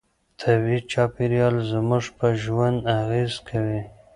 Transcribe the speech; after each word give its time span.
طبيعي 0.41 0.79
چاپيريال 0.91 1.55
زموږ 1.71 2.03
په 2.17 2.27
ژوند 2.41 2.77
اغېز 2.99 3.33
کوي. 3.47 3.81